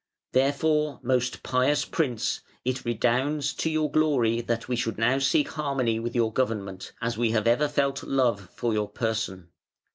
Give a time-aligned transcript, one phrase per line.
[0.31, 5.99] Therefore, most pious Prince, it redounds to your glory that we should now seek harmony
[5.99, 9.49] with your government, as we have ever felt love for your person.